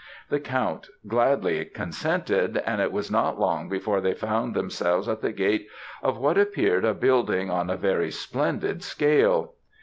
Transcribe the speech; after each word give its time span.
The 0.29 0.39
count 0.39 0.87
gladly 1.07 1.63
consented, 1.63 2.57
and 2.65 2.81
it 2.81 2.91
was 2.91 3.11
not 3.11 3.39
long 3.39 3.69
before 3.69 4.01
they 4.01 4.15
found 4.15 4.55
themselves 4.55 5.07
at 5.07 5.21
the 5.21 5.31
gate 5.31 5.67
of 6.01 6.17
what 6.17 6.39
appeared 6.39 6.85
a 6.85 6.95
building 6.95 7.51
on 7.51 7.69
a 7.69 7.77
very 7.77 8.09
splendid 8.09 8.81
scale. 8.81 9.53